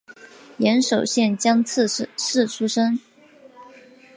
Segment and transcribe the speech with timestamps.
[0.57, 2.99] 岩手县江刺市出身。